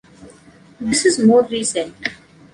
[0.79, 1.93] This is more recent.